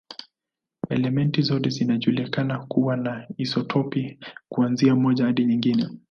Elementi 0.89 1.41
zote 1.41 1.69
zinajulikana 1.69 2.59
kuwa 2.65 2.97
na 2.97 3.27
isotopi, 3.37 4.19
kuanzia 4.49 4.95
moja 4.95 5.25
hadi 5.25 5.45
nyingi. 5.45 5.85